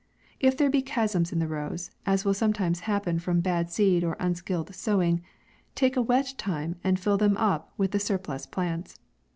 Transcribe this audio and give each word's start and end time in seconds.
If 0.39 0.57
there 0.57 0.71
be 0.71 0.81
chasms 0.81 1.31
in 1.31 1.37
the 1.37 1.47
rows, 1.47 1.91
as 2.07 2.25
will 2.25 2.33
some 2.33 2.53
times 2.53 2.79
happen 2.89 3.19
from 3.19 3.39
bad 3.39 3.69
seed, 3.69 4.03
or 4.03 4.17
unskilful 4.19 4.73
sowing, 4.73 5.21
take 5.75 5.95
a 5.95 6.01
wet 6.01 6.33
time, 6.39 6.75
and 6.83 6.99
fill 6.99 7.17
them 7.17 7.37
up 7.37 7.71
with 7.77 7.91
the 7.91 7.99
surplus 7.99 8.47
plants. 8.47 8.97